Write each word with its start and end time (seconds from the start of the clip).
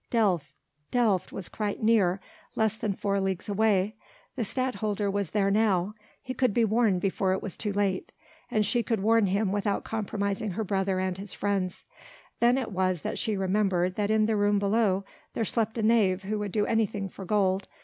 Delft.... 0.09 0.51
Delft 0.89 1.31
was 1.31 1.47
quite 1.47 1.83
near, 1.83 2.19
less 2.55 2.75
than 2.75 2.93
four 2.93 3.19
leagues 3.19 3.47
away... 3.47 3.95
the 4.35 4.43
Stadtholder 4.43 5.11
was 5.11 5.29
there 5.29 5.51
now... 5.51 5.93
he 6.23 6.33
could 6.33 6.55
be 6.55 6.65
warned 6.65 6.99
before 7.01 7.33
it 7.33 7.41
was 7.43 7.55
too 7.55 7.71
late... 7.71 8.11
and 8.49 8.65
she 8.65 8.81
could 8.81 9.01
warn 9.03 9.27
him 9.27 9.51
without 9.51 9.83
compromising 9.83 10.53
her 10.53 10.63
brother 10.63 10.97
and 10.99 11.19
his 11.19 11.33
friends.... 11.33 11.85
Then 12.39 12.57
it 12.57 12.71
was 12.71 13.03
that 13.03 13.19
she 13.19 13.37
remembered 13.37 13.93
that 13.93 14.09
in 14.09 14.25
the 14.25 14.35
room 14.35 14.57
below 14.57 15.05
there 15.35 15.45
slept 15.45 15.77
a 15.77 15.83
knave 15.83 16.23
who 16.23 16.39
would 16.39 16.51
do 16.51 16.65
anything 16.65 17.07
for 17.07 17.23
gold. 17.23 17.67